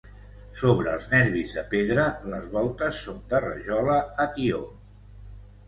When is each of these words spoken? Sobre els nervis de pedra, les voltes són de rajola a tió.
Sobre 0.61 0.93
els 0.99 1.05
nervis 1.11 1.53
de 1.57 1.63
pedra, 1.75 2.07
les 2.33 2.49
voltes 2.57 3.03
són 3.05 3.21
de 3.35 3.45
rajola 3.47 4.01
a 4.27 4.31
tió. 4.41 4.67